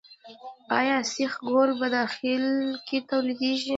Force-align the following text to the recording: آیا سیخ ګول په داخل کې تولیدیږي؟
آیا 0.79 0.97
سیخ 1.13 1.33
ګول 1.49 1.69
په 1.79 1.87
داخل 1.97 2.43
کې 2.87 2.97
تولیدیږي؟ 3.09 3.69